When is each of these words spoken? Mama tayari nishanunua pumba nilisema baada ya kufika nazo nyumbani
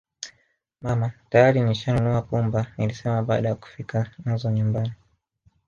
Mama 0.81 1.11
tayari 1.29 1.61
nishanunua 1.61 2.21
pumba 2.21 2.67
nilisema 2.77 3.23
baada 3.23 3.49
ya 3.49 3.55
kufika 3.55 4.11
nazo 4.25 4.51
nyumbani 4.51 4.93